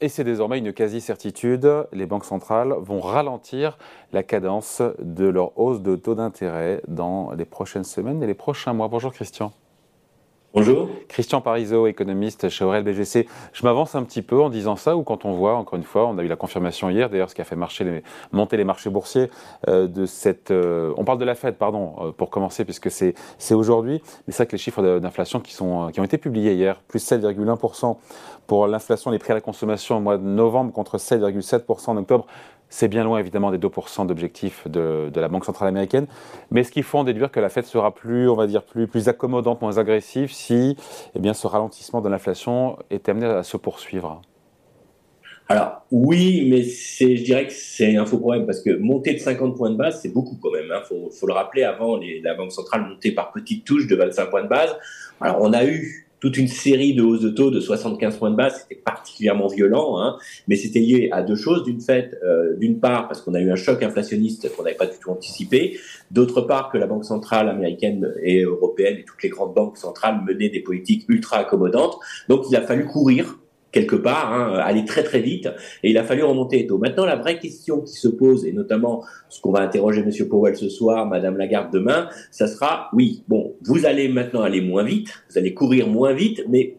[0.00, 3.78] Et c'est désormais une quasi-certitude, les banques centrales vont ralentir
[4.12, 8.72] la cadence de leur hausse de taux d'intérêt dans les prochaines semaines et les prochains
[8.72, 8.88] mois.
[8.88, 9.52] Bonjour Christian.
[10.54, 10.88] Bonjour.
[11.08, 13.26] Christian Parizeau, économiste chez Aurel BGC.
[13.52, 16.06] Je m'avance un petit peu en disant ça, ou quand on voit, encore une fois,
[16.06, 18.88] on a eu la confirmation hier, d'ailleurs, ce qui a fait marcher monter les marchés
[18.88, 19.30] boursiers
[19.66, 20.52] euh, de cette.
[20.52, 23.14] Euh, on parle de la Fed, pardon, euh, pour commencer, puisque c'est
[23.50, 24.00] aujourd'hui.
[24.28, 27.04] Mais c'est vrai que les chiffres d'inflation qui, sont, qui ont été publiés hier, plus
[27.04, 27.96] 7,1%
[28.46, 32.26] pour l'inflation, les prix à la consommation au mois de novembre contre 7,7% en octobre,
[32.68, 36.06] c'est bien loin évidemment des 2% d'objectifs de, la Banque centrale américaine,
[36.50, 38.86] mais ce qu'il faut en déduire que la Fed sera plus, on va dire, plus,
[38.86, 40.76] plus accommodante, moins agressive si
[41.14, 44.22] eh bien, ce ralentissement de l'inflation est amené à se poursuivre.
[45.48, 49.56] Alors oui, mais je dirais que c'est un faux problème parce que monter de 50
[49.56, 50.64] points de base, c'est beaucoup quand même.
[50.66, 50.82] Il hein.
[50.88, 54.48] faut, le rappeler, avant, la Banque centrale montait par petites touches de 25 points de
[54.48, 54.74] base.
[55.20, 58.36] Alors on a eu toute une série de hausses de taux de 75 points de
[58.36, 58.62] base.
[58.62, 60.16] C'était particulièrement violent, hein,
[60.48, 61.64] mais c'était lié à deux choses.
[61.64, 64.96] D'une euh, d'une part parce qu'on a eu un choc inflationniste qu'on n'avait pas du
[64.98, 65.78] tout anticipé.
[66.10, 70.22] D'autre part que la Banque centrale américaine et européenne et toutes les grandes banques centrales
[70.24, 71.98] menaient des politiques ultra accommodantes.
[72.30, 73.36] Donc il a fallu courir
[73.74, 75.48] quelque part, hein, aller très très vite,
[75.82, 76.78] et il a fallu remonter les taux.
[76.78, 80.10] Maintenant, la vraie question qui se pose, et notamment ce qu'on va interroger M.
[80.28, 84.84] Powell ce soir, Madame Lagarde demain, ça sera, oui, bon, vous allez maintenant aller moins
[84.84, 86.76] vite, vous allez courir moins vite, mais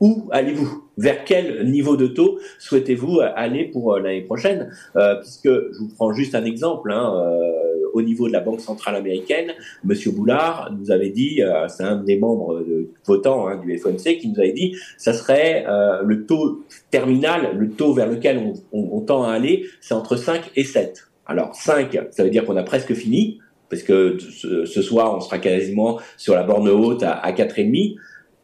[0.00, 0.84] où allez-vous?
[0.98, 4.70] Vers quel niveau de taux souhaitez-vous aller pour euh, l'année prochaine?
[4.96, 6.92] Euh, Puisque je vous prends juste un exemple.
[6.92, 7.65] Hein, euh,
[7.96, 9.52] au niveau de la Banque centrale américaine,
[9.84, 14.18] Monsieur Boulard nous avait dit, euh, c'est un des membres de, votants hein, du FOMC
[14.18, 19.00] qui nous avait dit, ça serait euh, le taux terminal, le taux vers lequel on,
[19.00, 21.08] tend à aller, c'est entre 5 et 7.
[21.26, 25.38] Alors 5, ça veut dire qu'on a presque fini, parce que ce, soir, on sera
[25.38, 27.96] quasiment sur la borne haute à, à 4,5.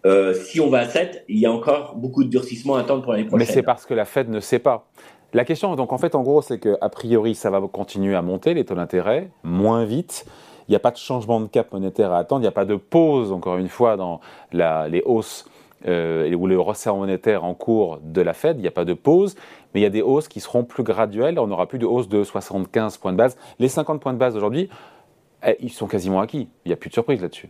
[0.05, 3.03] Euh, si on va à 7, il y a encore beaucoup de durcissement à attendre
[3.03, 3.47] pour l'année prochaine.
[3.47, 4.91] Mais c'est parce que la Fed ne sait pas.
[5.35, 8.53] La question, donc en fait, en gros, c'est qu'a priori, ça va continuer à monter,
[8.53, 10.27] les taux d'intérêt, moins vite.
[10.69, 12.67] Il n'y a pas de changement de cap monétaire à attendre, il n'y a pas
[12.67, 14.21] de pause, encore une fois, dans
[14.53, 15.47] les hausses
[15.87, 18.95] euh, ou le resserrement monétaire en cours de la Fed, il n'y a pas de
[18.95, 19.35] pause,
[19.73, 22.09] mais il y a des hausses qui seront plus graduelles, on n'aura plus de hausse
[22.09, 23.37] de 75 points de base.
[23.59, 24.69] Les 50 points de base aujourd'hui,
[25.45, 27.49] eh, ils sont quasiment acquis, il n'y a plus de surprise là-dessus.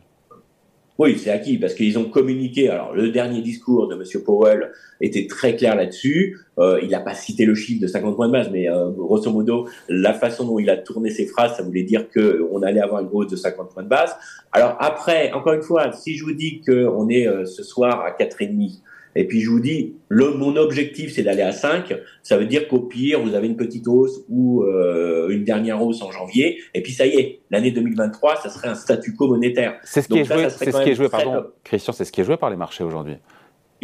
[0.99, 2.69] Oui, c'est acquis parce qu'ils ont communiqué.
[2.69, 4.03] Alors, le dernier discours de M.
[4.25, 4.71] Powell
[5.01, 6.39] était très clair là-dessus.
[6.59, 9.31] Euh, il n'a pas cité le chiffre de 50 points de base, mais euh, grosso
[9.31, 13.01] modo, la façon dont il a tourné ses phrases, ça voulait dire qu'on allait avoir
[13.01, 14.15] une hausse de 50 points de base.
[14.53, 18.11] Alors après, encore une fois, si je vous dis qu'on est euh, ce soir à
[18.11, 18.81] 4,5,
[19.15, 22.69] et puis je vous dis, le, mon objectif c'est d'aller à 5, ça veut dire
[22.69, 26.83] qu'au pire, vous avez une petite hausse ou euh, une dernière hausse en janvier, et
[26.83, 29.79] puis ça y est, l'année 2023, ça serait un statu quo monétaire.
[29.85, 32.21] C'est ce qui est joué, c'est ce qui est joué pardon, Christian, c'est ce qui
[32.21, 33.17] est joué par les marchés aujourd'hui.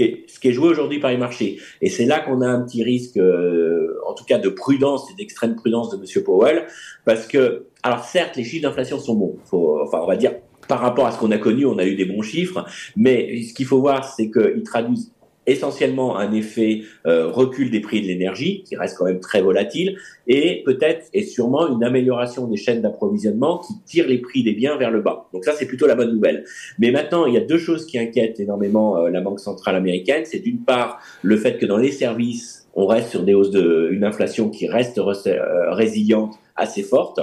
[0.01, 1.59] Et ce qui est joué aujourd'hui par les marchés.
[1.83, 5.15] Et c'est là qu'on a un petit risque, euh, en tout cas de prudence et
[5.17, 6.25] d'extrême prudence de M.
[6.25, 6.67] Powell,
[7.05, 9.37] parce que, alors certes, les chiffres d'inflation sont bons.
[9.45, 10.35] Faut, enfin, on va dire
[10.69, 12.65] par rapport à ce qu'on a connu, on a eu des bons chiffres,
[12.95, 15.11] mais ce qu'il faut voir, c'est qu'ils traduisent
[15.51, 19.97] essentiellement un effet euh, recul des prix de l'énergie, qui reste quand même très volatile,
[20.27, 24.77] et peut-être et sûrement une amélioration des chaînes d'approvisionnement qui tire les prix des biens
[24.77, 25.29] vers le bas.
[25.33, 26.45] Donc ça, c'est plutôt la bonne nouvelle.
[26.79, 30.25] Mais maintenant, il y a deux choses qui inquiètent énormément euh, la Banque centrale américaine.
[30.25, 33.89] C'est d'une part le fait que dans les services, on reste sur des hausses de
[33.91, 37.19] une inflation qui reste euh, résiliente assez forte.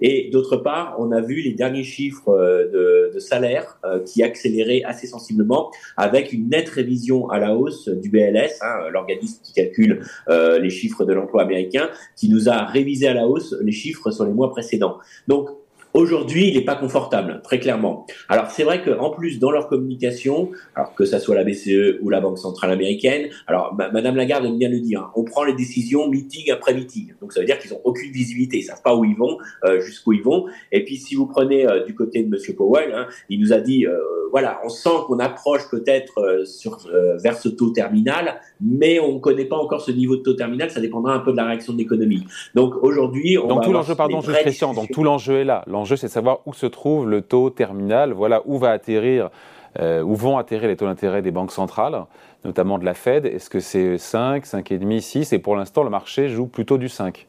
[0.00, 4.82] Et d'autre part, on a vu les derniers chiffres euh, de, salaire euh, qui accéléraient
[4.82, 10.02] assez sensiblement avec une nette révision à la hausse du BLS, hein, l'organisme qui calcule
[10.28, 14.24] les chiffres de l'emploi américain, qui nous a révisé à la hausse les chiffres sur
[14.24, 14.98] les mois précédents.
[15.28, 15.48] Donc,
[15.96, 18.06] Aujourd'hui, il n'est pas confortable, très clairement.
[18.28, 22.10] Alors c'est vrai qu'en plus dans leur communication, alors que ça soit la BCE ou
[22.10, 25.54] la Banque centrale américaine, alors Madame Lagarde aime bien le dire, hein, on prend les
[25.54, 27.14] décisions meeting après meeting.
[27.22, 29.80] Donc ça veut dire qu'ils ont aucune visibilité, ils savent pas où ils vont, euh,
[29.80, 30.44] jusqu'où ils vont.
[30.70, 33.60] Et puis si vous prenez euh, du côté de Monsieur Powell, hein, il nous a
[33.60, 33.96] dit, euh,
[34.30, 36.78] voilà, on sent qu'on approche peut-être sur
[37.22, 40.70] vers ce taux terminal, mais on ne connaît pas encore ce niveau de taux terminal.
[40.70, 42.24] Ça dépendra un peu de la réaction de l'économie.
[42.54, 46.08] Donc aujourd'hui, on donc tout l'enjeu, pardon, Christian, donc tout l'enjeu est là l'enjeu, c'est
[46.08, 49.30] de savoir où se trouve le taux terminal, voilà où va atterrir,
[49.78, 52.04] euh, où vont atterrir les taux d'intérêt des banques centrales,
[52.44, 53.26] notamment de la Fed.
[53.26, 57.28] Est-ce que c'est 5, 5,5, 6 Et pour l'instant, le marché joue plutôt du 5.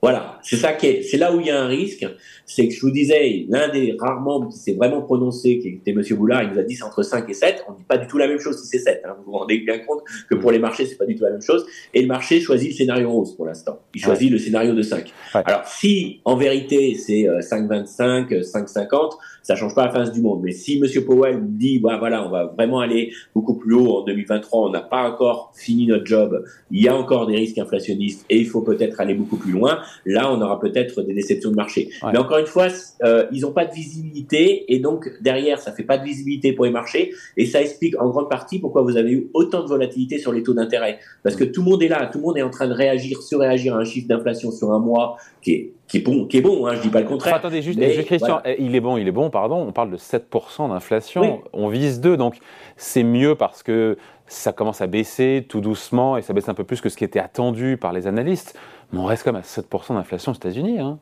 [0.00, 2.06] Voilà, c'est ça qui est, c'est là où il y a un risque,
[2.46, 5.92] c'est que je vous disais, l'un des rares membres qui s'est vraiment prononcé, qui était
[5.92, 8.06] Monsieur Boulard, il nous a dit c'est entre 5 et 7, on dit pas du
[8.06, 9.16] tout la même chose si c'est 7, hein.
[9.18, 11.42] vous vous rendez bien compte que pour les marchés c'est pas du tout la même
[11.42, 14.82] chose, et le marché choisit le scénario rose pour l'instant, il choisit le scénario de
[14.82, 15.12] 5.
[15.34, 19.16] Alors si en vérité c'est 5,25, euh, 5,50,
[19.48, 20.42] ça change pas la face du monde.
[20.44, 24.04] Mais si Monsieur Powell dit, bah, voilà, on va vraiment aller beaucoup plus haut en
[24.04, 28.26] 2023, on n'a pas encore fini notre job, il y a encore des risques inflationnistes
[28.28, 31.56] et il faut peut-être aller beaucoup plus loin, là, on aura peut-être des déceptions de
[31.56, 31.90] marché.
[32.12, 32.68] Mais encore une fois,
[33.02, 36.64] euh, ils n'ont pas de visibilité et donc derrière, ça fait pas de visibilité pour
[36.64, 40.18] les marchés et ça explique en grande partie pourquoi vous avez eu autant de volatilité
[40.18, 40.98] sur les taux d'intérêt.
[41.22, 43.22] Parce que tout le monde est là, tout le monde est en train de réagir,
[43.22, 46.42] surréagir à un chiffre d'inflation sur un mois qui est qui est bon, qui est
[46.42, 47.34] bon, hein, je dis pas le contraire.
[47.34, 50.68] attendez, juste, Christian, eh, il est bon, il est bon, pardon, on parle de 7%
[50.68, 52.36] d'inflation, on vise 2, donc
[52.76, 53.96] c'est mieux parce que
[54.26, 57.04] ça commence à baisser tout doucement et ça baisse un peu plus que ce qui
[57.04, 58.58] était attendu par les analystes,
[58.92, 60.80] mais on reste quand même à 7% d'inflation aux États-Unis.
[60.80, 60.98] Hein.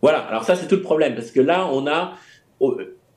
[0.00, 2.14] Voilà, alors ça c'est tout le problème, parce que là on a,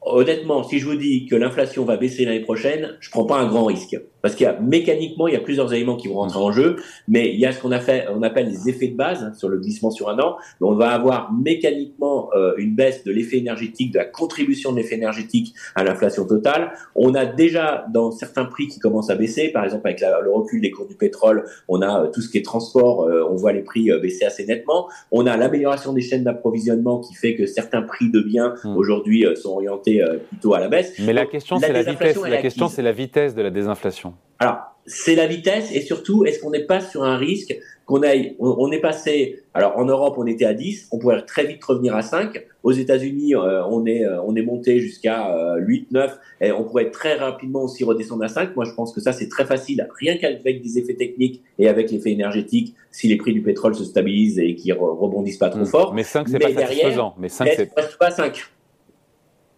[0.05, 3.47] honnêtement, si je vous dis que l'inflation va baisser l'année prochaine, je prends pas un
[3.47, 3.97] grand risque.
[4.25, 6.77] Parce qu'il y a mécaniquement, il y a plusieurs éléments qui vont rentrer en jeu,
[7.07, 9.33] mais il y a ce qu'on a fait, on appelle les effets de base hein,
[9.35, 10.37] sur le glissement sur un an.
[10.61, 14.95] on va avoir mécaniquement euh, une baisse de l'effet énergétique, de la contribution de l'effet
[14.95, 16.71] énergétique à l'inflation totale.
[16.95, 20.59] On a déjà dans certains prix qui commencent à baisser, par exemple avec le recul
[20.59, 23.53] des cours du pétrole, on a euh, tout ce qui est transport, euh, on voit
[23.53, 24.89] les prix baisser assez nettement.
[25.11, 28.75] On a l'amélioration des chaînes d'approvisionnement qui fait que certains prix de biens hmm.
[28.75, 29.94] aujourd'hui sont orientés
[30.29, 30.93] plutôt à la baisse.
[30.99, 32.17] Mais la question c'est la vitesse.
[32.17, 34.13] La question c'est la vitesse de la désinflation.
[34.39, 37.55] Alors, c'est la vitesse et surtout, est-ce qu'on n'est pas sur un risque
[37.85, 41.45] qu'on aille, on, est passé, alors en Europe on était à 10, on pourrait très
[41.45, 42.43] vite revenir à 5.
[42.63, 46.63] Aux États-Unis euh, on est euh, on est monté jusqu'à 8, euh, 9 et on
[46.63, 48.55] pourrait très rapidement aussi redescendre à 5.
[48.55, 51.91] Moi je pense que ça c'est très facile, rien qu'avec des effets techniques et avec
[51.91, 55.67] l'effet énergétique, si les prix du pétrole se stabilisent et qu'ils rebondissent pas trop mmh.
[55.67, 55.93] fort.
[55.93, 57.13] Mais 5 c'est pas satisfaisant.
[57.19, 58.49] Mais 5 c'est pas à 5.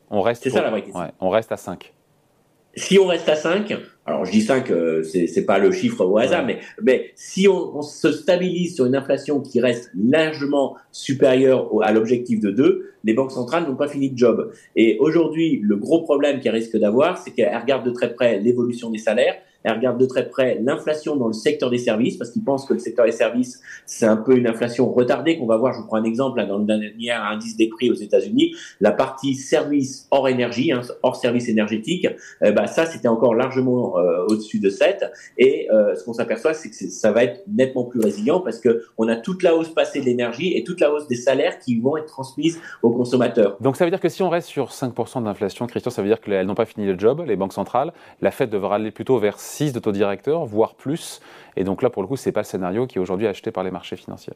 [0.09, 0.43] On reste.
[0.43, 1.11] C'est ça la vraie question.
[1.19, 1.93] on reste à 5
[2.77, 3.75] si on reste à 5,
[4.05, 7.81] alors je dis 5, euh, c'est pas le chiffre au hasard, mais, mais si on,
[7.81, 13.31] se stabilise sur une inflation qui reste largement supérieure à l'objectif de 2, les banques
[13.31, 14.53] centrales n'ont pas fini de job.
[14.75, 18.91] Et aujourd'hui, le gros problème qu'elles risquent d'avoir, c'est qu'elles regardent de très près l'évolution
[18.91, 19.35] des salaires,
[19.67, 22.73] elle regarde de très près l'inflation dans le secteur des services, parce qu'ils pensent que
[22.73, 25.73] le secteur des services, c'est un peu une inflation retardée qu'on va voir.
[25.73, 28.91] Je vous prends un exemple, là, dans le dernier indice des prix aux États-Unis, la
[28.91, 32.07] partie service hors énergie, hein, hors service énergétique,
[32.41, 35.05] bah, ça, c'était encore largement euh, au-dessus de 7.
[35.37, 38.83] Et euh, ce qu'on s'aperçoit, c'est que ça va être nettement plus résilient parce que
[38.97, 41.79] on a toute la hausse passée de l'énergie et toute la hausse des salaires qui
[41.79, 43.57] vont être transmises aux consommateurs.
[43.61, 46.21] Donc ça veut dire que si on reste sur 5% d'inflation, Christian, ça veut dire
[46.21, 47.93] qu'elles n'ont pas fini le job, les banques centrales.
[48.21, 51.19] La Fed devra aller plutôt vers 6 de taux directeur, voire plus.
[51.55, 53.51] Et donc là, pour le coup, ce n'est pas le scénario qui est aujourd'hui acheté
[53.51, 54.33] par les marchés financiers.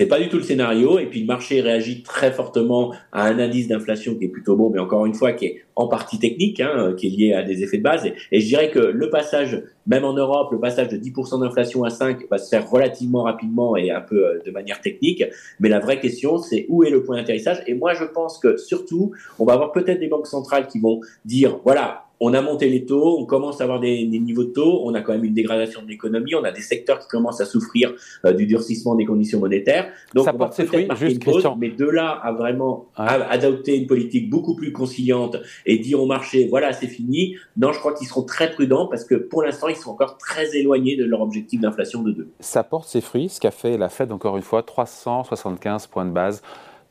[0.00, 0.98] C'est pas du tout le scénario.
[0.98, 4.70] Et puis le marché réagit très fortement à un indice d'inflation qui est plutôt bon,
[4.70, 7.62] mais encore une fois qui est en partie technique, hein, qui est lié à des
[7.62, 8.10] effets de base.
[8.32, 11.90] Et, je dirais que le passage, même en Europe, le passage de 10% d'inflation à
[11.90, 15.24] 5 va se faire relativement rapidement et un peu euh, de manière technique.
[15.60, 17.62] Mais la vraie question, c'est où est le point d'atterrissage?
[17.66, 21.00] Et moi, je pense que surtout, on va avoir peut-être des banques centrales qui vont
[21.24, 24.82] dire, voilà, on a monté les taux, on commence à avoir des, niveaux de taux,
[24.84, 27.44] on a quand même une dégradation de l'économie, on a des secteurs qui commencent à
[27.46, 27.92] souffrir
[28.24, 29.90] euh, du durcissement des conditions monétaires.
[30.14, 33.88] Donc ça on porte va peut-être juste pause, mais de là à vraiment adopter une
[33.88, 35.36] politique beaucoup plus conciliante
[35.66, 39.04] et dire au marché voilà c'est fini, non je crois qu'ils seront très prudents parce
[39.04, 42.28] que pour l'instant ils sont encore très éloignés de leur objectif d'inflation de 2.
[42.38, 46.12] Ça porte ses fruits, ce qu'a fait la Fed encore une fois, 375 points de
[46.12, 46.40] base.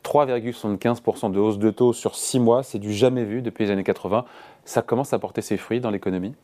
[0.04, 3.84] 3,75% de hausse de taux sur 6 mois, c'est du jamais vu depuis les années
[3.84, 4.24] 80
[4.64, 6.34] ça commence à porter ses fruits dans l'économie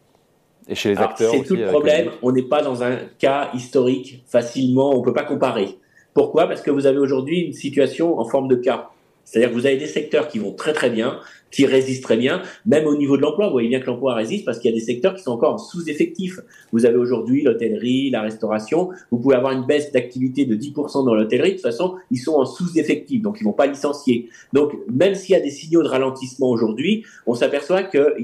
[0.68, 2.10] et chez les acteurs C'est tout le problème.
[2.22, 4.94] On n'est pas dans un cas historique facilement.
[4.94, 5.78] On ne peut pas comparer.
[6.14, 6.46] Pourquoi?
[6.46, 8.90] Parce que vous avez aujourd'hui une situation en forme de cas.
[9.30, 11.20] C'est-à-dire que vous avez des secteurs qui vont très très bien,
[11.50, 13.46] qui résistent très bien, même au niveau de l'emploi.
[13.46, 15.54] Vous voyez bien que l'emploi résiste parce qu'il y a des secteurs qui sont encore
[15.54, 16.40] en sous-effectif.
[16.72, 18.90] Vous avez aujourd'hui l'hôtellerie, la restauration.
[19.10, 21.50] Vous pouvez avoir une baisse d'activité de 10% dans l'hôtellerie.
[21.50, 24.28] De toute façon, ils sont en sous-effectif, donc ils vont pas licencier.
[24.52, 28.14] Donc, même s'il y a des signaux de ralentissement aujourd'hui, on s'aperçoit que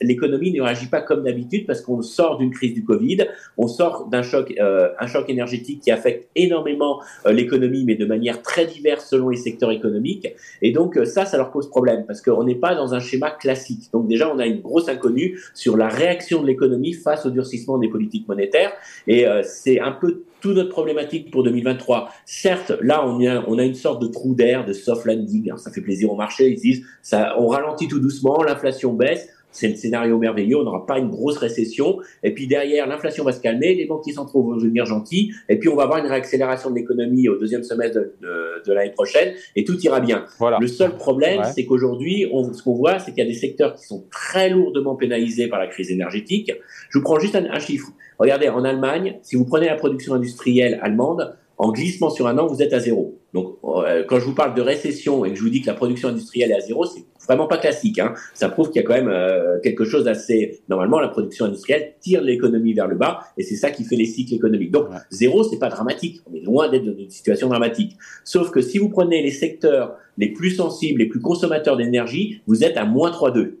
[0.00, 3.26] l'économie ne réagit pas comme d'habitude parce qu'on sort d'une crise du Covid,
[3.56, 8.04] on sort d'un choc, euh, un choc énergétique qui affecte énormément euh, l'économie, mais de
[8.04, 10.28] manière très diverse selon les secteurs économiques.
[10.62, 13.30] Et donc, euh, ça, ça leur pose problème parce qu'on est pas dans un schéma
[13.30, 13.90] classique.
[13.92, 17.78] Donc déjà, on a une grosse inconnue sur la réaction de l'économie face au durcissement
[17.78, 18.72] des politiques monétaires.
[19.06, 22.10] Et euh, c'est un peu toute notre problématique pour 2023.
[22.24, 25.52] Certes, là, on a, on a une sorte de trou d'air, de soft landing.
[25.56, 26.48] ça fait plaisir au marché.
[26.48, 29.28] Ils disent, ça, on ralentit tout doucement, l'inflation baisse.
[29.50, 33.32] C'est le scénario merveilleux, on n'aura pas une grosse récession, et puis derrière, l'inflation va
[33.32, 36.70] se calmer, les banquiers centraux vont devenir gentils, et puis on va avoir une réaccélération
[36.70, 40.26] de l'économie au deuxième semestre de, l'année prochaine, et tout ira bien.
[40.38, 40.58] Voilà.
[40.60, 43.84] Le seul problème, c'est qu'aujourd'hui, ce qu'on voit, c'est qu'il y a des secteurs qui
[43.84, 46.52] sont très lourdement pénalisés par la crise énergétique.
[46.90, 47.88] Je vous prends juste un chiffre.
[48.18, 52.46] Regardez, en Allemagne, si vous prenez la production industrielle allemande, en glissement sur un an,
[52.46, 53.17] vous êtes à zéro.
[53.34, 55.74] Donc, euh, quand je vous parle de récession et que je vous dis que la
[55.74, 57.98] production industrielle est à zéro, c'est vraiment pas classique.
[57.98, 58.14] Hein.
[58.32, 60.60] Ça prouve qu'il y a quand même euh, quelque chose d'assez.
[60.68, 64.06] Normalement, la production industrielle tire l'économie vers le bas, et c'est ça qui fait les
[64.06, 64.70] cycles économiques.
[64.70, 66.22] Donc, zéro, c'est pas dramatique.
[66.30, 67.96] On est loin d'être dans une situation dramatique.
[68.24, 72.64] Sauf que si vous prenez les secteurs les plus sensibles, les plus consommateurs d'énergie, vous
[72.64, 73.56] êtes à moins 3,2.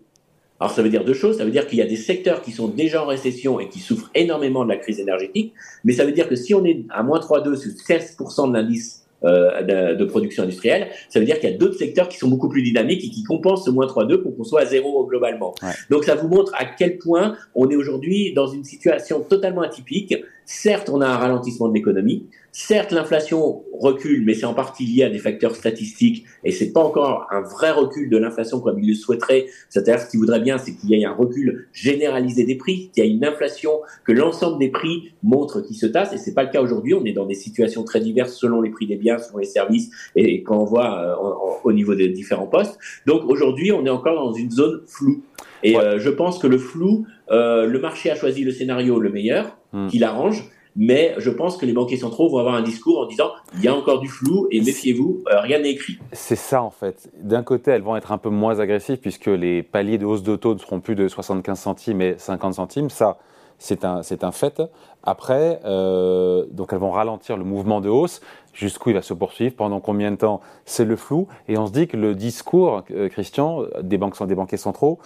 [0.60, 1.38] Alors ça veut dire deux choses.
[1.38, 3.78] Ça veut dire qu'il y a des secteurs qui sont déjà en récession et qui
[3.78, 5.52] souffrent énormément de la crise énergétique.
[5.84, 9.04] Mais ça veut dire que si on est à moins 3,2 sur 16% de l'indice
[9.24, 12.48] euh, de, production industrielle, ça veut dire qu'il y a d'autres secteurs qui sont beaucoup
[12.48, 15.54] plus dynamiques et qui compensent ce moins 3,2 pour qu'on soit à zéro globalement.
[15.90, 20.14] Donc ça vous montre à quel point on est aujourd'hui dans une situation totalement atypique.
[20.50, 22.26] Certes, on a un ralentissement de l'économie.
[22.52, 26.80] Certes, l'inflation recule, mais c'est en partie lié à des facteurs statistiques et c'est pas
[26.80, 29.44] encore un vrai recul de l'inflation comme il le souhaiterait.
[29.68, 33.04] C'est-à-dire, ce qu'il voudrait bien, c'est qu'il y ait un recul généralisé des prix, qu'il
[33.04, 36.44] y ait une inflation, que l'ensemble des prix montre qui se tasse et c'est pas
[36.44, 36.94] le cas aujourd'hui.
[36.94, 39.90] On est dans des situations très diverses selon les prix des biens, selon les services
[40.16, 42.78] et quand on voit euh, au niveau des différents postes.
[43.04, 45.22] Donc aujourd'hui, on est encore dans une zone floue.
[45.62, 49.10] Et euh, je pense que le flou, euh, le marché a choisi le scénario le
[49.10, 49.88] meilleur, hmm.
[49.88, 50.44] qui l'arrange.
[50.76, 53.68] Mais je pense que les banquiers centraux vont avoir un discours en disant il y
[53.68, 55.98] a encore du flou et méfiez-vous, euh, rien n'est écrit.
[56.12, 57.10] C'est ça en fait.
[57.20, 60.36] D'un côté, elles vont être un peu moins agressives puisque les paliers de hausse de
[60.36, 62.90] taux ne seront plus de 75 centimes et 50 centimes.
[62.90, 63.18] Ça,
[63.58, 64.62] c'est un, fait.
[65.02, 68.20] Après, donc elles vont ralentir le mouvement de hausse.
[68.54, 71.26] Jusqu'où il va se poursuivre Pendant combien de temps C'est le flou.
[71.48, 75.00] Et on se dit que le discours, Christian, des, banques, des banquiers centraux,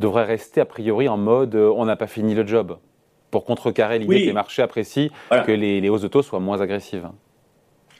[0.00, 2.78] devrait rester a priori en mode euh, on n'a pas fini le job,
[3.30, 7.08] pour contrecarrer l'idée que les marchés apprécient que les, hausses de taux soient moins agressives.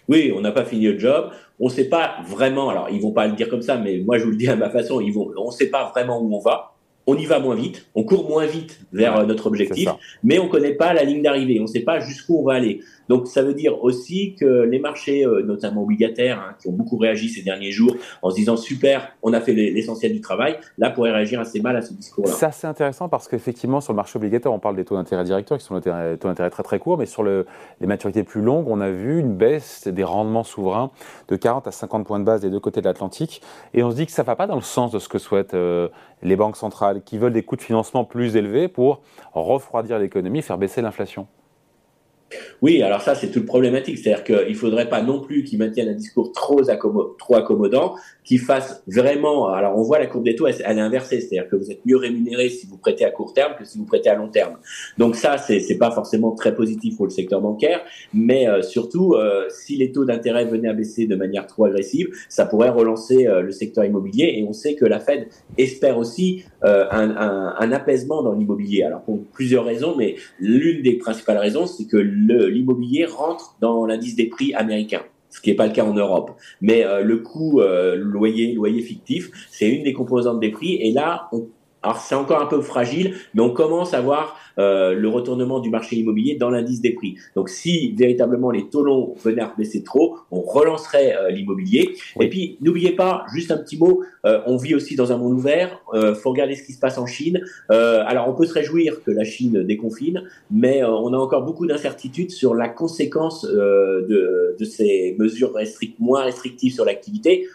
[0.09, 1.31] Oui, on n'a pas fini le job.
[1.61, 2.69] On ne sait pas vraiment.
[2.69, 4.57] Alors, ils vont pas le dire comme ça, mais moi, je vous le dis à
[4.57, 5.01] ma façon.
[5.01, 5.31] Ils vont.
[5.37, 6.73] On ne sait pas vraiment où on va
[7.07, 9.89] on y va moins vite, on court moins vite vers euh, notre objectif,
[10.23, 12.55] mais on ne connaît pas la ligne d'arrivée, on ne sait pas jusqu'où on va
[12.55, 12.81] aller.
[13.11, 16.97] Donc ça veut dire aussi que les marchés, euh, notamment obligataires, hein, qui ont beaucoup
[16.97, 20.90] réagi ces derniers jours en se disant super, on a fait l'essentiel du travail, là
[20.90, 22.31] pourraient réagir assez mal à ce discours-là.
[22.31, 25.59] Ça c'est intéressant parce qu'effectivement sur le marché obligataire, on parle des taux d'intérêt directeurs
[25.59, 25.90] qui sont des
[26.21, 27.47] taux d'intérêt très très courts, mais sur le,
[27.81, 30.93] les maturités plus longues, on a vu une baisse des rendements souverains
[31.26, 33.43] de 40 à 50 points de base des deux côtés de l'Atlantique,
[33.75, 35.19] et on se dit que ça ne va pas dans le sens de ce que
[35.19, 35.88] souhaitent euh,
[36.23, 39.02] les banques centrales qui veulent des coûts de financement plus élevés pour
[39.35, 41.26] refroidir l'économie, faire baisser l'inflation.
[42.63, 43.99] Oui, alors ça, c'est toute problématique.
[43.99, 46.61] C'est-à-dire qu'il ne faudrait pas non plus qu'ils maintiennent un discours trop,
[47.19, 47.95] trop accommodant,
[48.25, 49.49] qui fasse vraiment.
[49.49, 51.21] Alors, on voit la courbe des taux, elle, est inversée.
[51.21, 53.87] C'est-à-dire que vous êtes mieux rémunéré si vous prêtez à court terme que si vous
[53.87, 54.59] prêtez à long terme.
[54.99, 57.81] Donc, ça, c'est n'est pas forcément très positif pour le secteur bancaire.
[58.13, 62.09] Mais euh, surtout, euh, si les taux d'intérêt venaient à baisser de manière trop agressive,
[62.29, 64.35] ça pourrait relancer euh, le secteur immobilier.
[64.37, 65.27] Et on sait que la Fed
[65.59, 68.83] espère aussi un, un apaisement dans l'immobilier.
[68.83, 71.97] Alors, pour plusieurs raisons, mais l'une des principales raisons, c'est que
[72.27, 76.33] l'immobilier rentre dans l'indice des prix américain ce qui n'est pas le cas en Europe.
[76.61, 80.75] Mais euh, le coût euh, loyer, loyer fictif, c'est une des composantes des prix.
[80.75, 81.47] Et là, on
[81.83, 85.71] alors c'est encore un peu fragile, mais on commence à voir euh, le retournement du
[85.71, 87.17] marché immobilier dans l'indice des prix.
[87.35, 91.95] Donc si véritablement les taux longs venaient à baisser trop, on relancerait euh, l'immobilier.
[92.21, 95.33] Et puis n'oubliez pas, juste un petit mot, euh, on vit aussi dans un monde
[95.33, 95.81] ouvert.
[95.95, 97.41] Euh, faut regarder ce qui se passe en Chine.
[97.71, 101.67] Euh, alors on peut se réjouir que la Chine déconfine, mais on a encore beaucoup
[101.67, 107.47] d'incertitudes sur la conséquence de, de, ces mesures restrict, moins restrictives sur l'activité.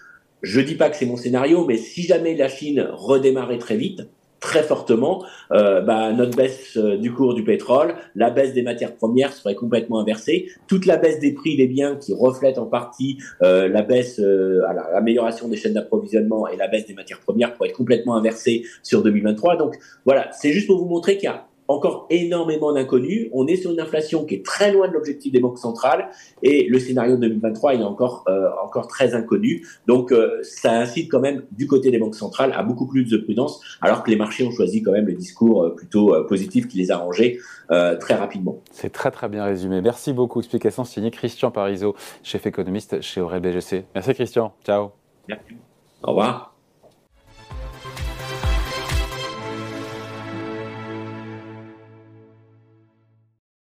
[0.42, 4.08] Je dis pas que c'est mon scénario, mais si jamais la Chine redémarrait très vite,
[4.46, 8.96] très fortement, euh, bah, notre baisse euh, du cours du pétrole, la baisse des matières
[8.96, 10.50] premières serait complètement inversée.
[10.68, 15.48] Toute la baisse des prix des biens qui reflète en partie euh, la baisse, l'amélioration
[15.48, 19.58] des chaînes d'approvisionnement et la baisse des matières premières pourrait être complètement inversée sur 2023.
[19.58, 23.30] Donc voilà, c'est juste pour vous montrer qu'il y a encore énormément d'inconnus.
[23.34, 26.10] On est sur une inflation qui est très loin de l'objectif des banques centrales
[26.44, 29.66] et le scénario 2023 il est encore euh, encore très inconnu.
[29.88, 33.18] Donc euh, ça incite quand même du côté des banques centrales à beaucoup plus de
[33.18, 36.78] prudence, alors que les marchés ont choisi quand même le discours euh, plutôt positif qui
[36.78, 38.62] les a rangés très rapidement.
[38.72, 39.82] C'est très très bien résumé.
[39.82, 40.40] Merci beaucoup.
[40.40, 43.86] Explication signée Christian Parizeau, chef économiste chez Aurel BGC.
[43.96, 44.54] Merci Christian.
[44.64, 44.92] Ciao.
[45.28, 45.56] Merci.
[46.04, 46.55] Au revoir.